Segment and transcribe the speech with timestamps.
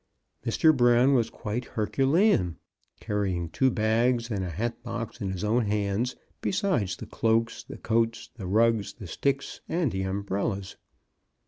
[0.43, 0.75] Mr.
[0.75, 2.57] Brown was quite Herculean,
[2.99, 8.31] carrying two bags and a hatbox in his own hands, besides the cloaks, the coats,
[8.35, 10.75] the rugs, the sticks, and the umbrellas.